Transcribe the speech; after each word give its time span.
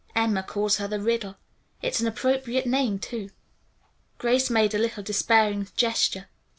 Emma 0.15 0.41
calls 0.41 0.77
her 0.77 0.87
the 0.87 0.99
Riddle. 0.99 1.35
It's 1.83 1.99
an 2.01 2.07
appropriate 2.07 2.65
name, 2.65 2.97
too." 2.97 3.29
Grace 4.17 4.49
made 4.49 4.73
a 4.73 4.79
little 4.79 5.03
despairing 5.03 5.67
gesture. 5.75 6.27